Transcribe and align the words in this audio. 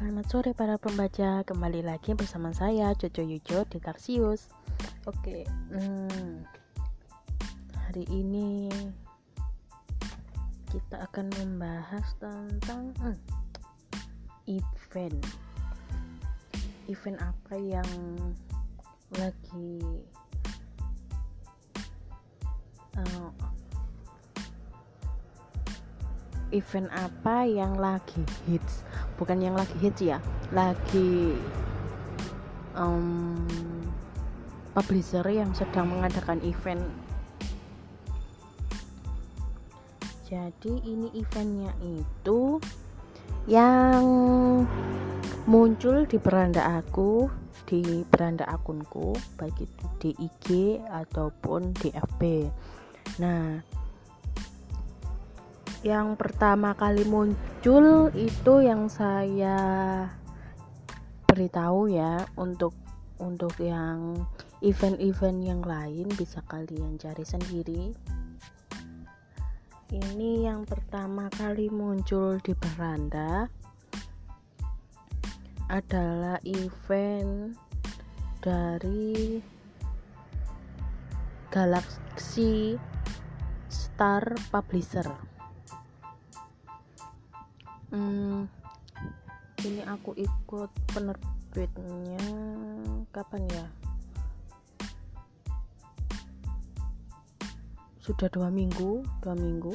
Selamat 0.00 0.32
sore 0.32 0.56
para 0.56 0.80
pembaca, 0.80 1.44
kembali 1.44 1.84
lagi 1.84 2.16
bersama 2.16 2.56
saya 2.56 2.96
Jojo 2.96 3.20
Yujo 3.20 3.68
di 3.68 3.76
Tarsius. 3.84 4.48
Oke, 5.04 5.44
hmm, 5.44 6.40
hari 7.76 8.08
ini 8.08 8.72
kita 10.72 11.04
akan 11.04 11.28
membahas 11.36 12.16
tentang 12.16 12.96
hmm, 12.96 13.12
event. 14.48 15.20
Event 16.88 17.20
apa 17.20 17.60
yang 17.60 17.90
lagi 19.20 19.84
uh, 22.96 23.49
event 26.50 26.90
apa 26.92 27.46
yang 27.46 27.78
lagi 27.78 28.22
hits? 28.46 28.82
Bukan 29.16 29.40
yang 29.42 29.54
lagi 29.54 29.74
hits 29.78 30.02
ya 30.02 30.18
lagi 30.50 31.38
um, 32.74 33.46
publisher 34.74 35.26
yang 35.30 35.50
sedang 35.54 35.90
mengadakan 35.90 36.42
event. 36.42 36.82
Jadi 40.30 40.78
ini 40.86 41.10
eventnya 41.18 41.74
itu 41.82 42.62
yang 43.50 44.02
muncul 45.50 46.06
di 46.06 46.18
beranda 46.20 46.78
aku 46.78 47.26
di 47.66 48.02
beranda 48.06 48.46
akunku 48.50 49.14
baik 49.38 49.62
itu 49.62 49.84
di 50.02 50.10
IG 50.18 50.46
ataupun 50.90 51.70
di 51.78 51.94
FB 51.94 52.22
nah 53.22 53.62
yang 55.80 56.12
pertama 56.12 56.76
kali 56.76 57.08
muncul 57.08 58.12
itu 58.12 58.54
yang 58.60 58.92
saya 58.92 59.56
beritahu 61.24 61.88
ya 61.88 62.28
untuk 62.36 62.76
untuk 63.16 63.56
yang 63.56 64.28
event-event 64.60 65.40
yang 65.40 65.64
lain 65.64 66.04
bisa 66.20 66.44
kalian 66.44 67.00
cari 67.00 67.24
sendiri. 67.24 67.96
Ini 69.90 70.52
yang 70.52 70.68
pertama 70.68 71.32
kali 71.32 71.72
muncul 71.72 72.36
di 72.44 72.52
beranda 72.52 73.48
adalah 75.72 76.36
event 76.44 77.56
dari 78.44 79.40
Galaxy 81.48 82.76
Star 83.72 84.22
Publisher 84.52 85.29
hmm, 87.90 88.46
ini 89.66 89.82
aku 89.86 90.14
ikut 90.16 90.70
penerbitnya 90.90 92.22
kapan 93.10 93.42
ya? 93.50 93.66
Sudah 98.00 98.30
dua 98.32 98.48
minggu 98.48 99.04
dua 99.22 99.34
minggu. 99.36 99.74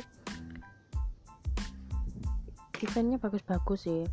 Eventnya 2.85 3.17
bagus-bagus 3.17 3.89
sih. 3.89 4.05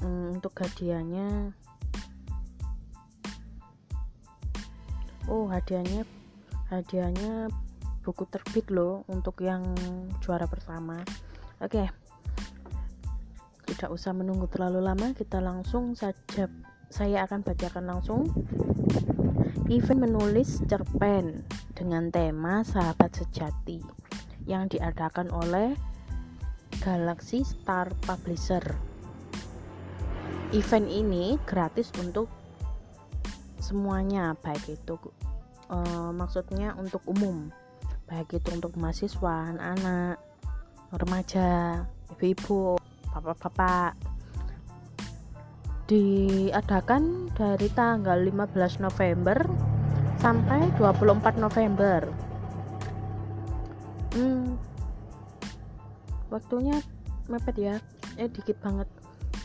Hmm, 0.00 0.40
untuk 0.40 0.56
hadiahnya. 0.56 1.52
Oh 5.28 5.44
hadiahnya 5.46 6.08
hadiahnya 6.72 7.52
buku 8.00 8.24
terbit 8.30 8.72
loh 8.72 9.04
untuk 9.10 9.44
yang 9.44 9.62
juara 10.24 10.48
pertama 10.48 11.04
oke 11.60 11.68
okay 11.76 12.09
tidak 13.70 13.94
usah 13.94 14.10
menunggu 14.10 14.50
terlalu 14.50 14.82
lama 14.82 15.14
kita 15.14 15.38
langsung 15.38 15.94
saja 15.94 16.50
saya 16.90 17.22
akan 17.24 17.46
bacakan 17.46 17.84
langsung. 17.86 18.26
Event 19.70 20.02
menulis 20.02 20.58
cerpen 20.66 21.46
dengan 21.78 22.10
tema 22.10 22.66
sahabat 22.66 23.14
sejati 23.14 23.78
yang 24.50 24.66
diadakan 24.66 25.30
oleh 25.30 25.78
Galaxy 26.82 27.46
Star 27.46 27.86
Publisher. 28.02 28.62
Event 30.50 30.90
ini 30.90 31.38
gratis 31.46 31.94
untuk 32.02 32.26
semuanya 33.62 34.34
baik 34.42 34.74
itu 34.74 34.98
uh, 35.70 36.10
maksudnya 36.10 36.74
untuk 36.74 37.06
umum 37.06 37.54
baik 38.10 38.42
itu 38.42 38.50
untuk 38.50 38.74
mahasiswa 38.74 39.54
anak-anak 39.54 40.18
remaja 40.90 41.48
ibu-ibu 42.10 42.79
bapak-bapak. 43.14 43.98
Diadakan 45.90 47.34
dari 47.34 47.66
tanggal 47.74 48.18
15 48.22 48.78
November 48.78 49.38
sampai 50.22 50.70
24 50.78 51.34
November. 51.40 52.06
Hmm, 54.14 54.54
waktunya 56.30 56.78
mepet 57.26 57.56
ya. 57.58 57.76
Eh 58.18 58.30
dikit 58.30 58.58
banget. 58.62 58.88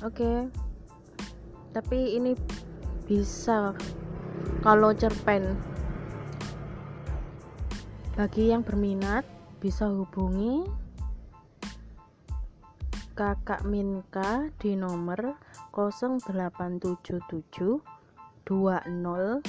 Oke. 0.06 0.22
Okay. 0.22 0.38
tapi 1.76 2.16
ini 2.16 2.32
bisa 3.04 3.76
kalau 4.64 4.96
cerpen. 4.96 5.60
Bagi 8.16 8.48
yang 8.56 8.64
berminat 8.64 9.28
bisa 9.60 9.92
hubungi 9.92 10.64
Kakak 13.16 13.64
Minka 13.64 14.52
di 14.60 14.76
nomor 14.76 15.40
0877 15.72 17.80
2036 18.44 19.40